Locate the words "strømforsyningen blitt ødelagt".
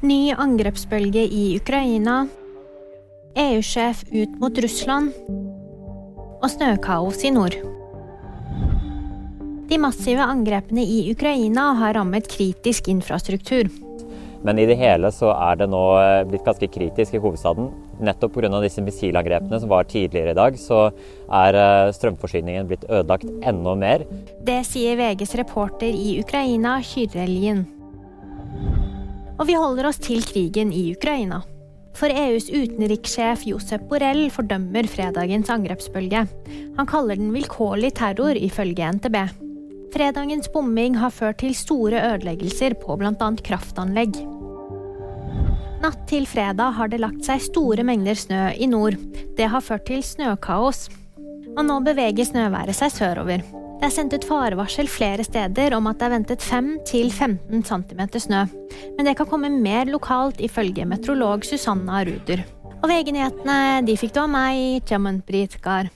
21.92-23.28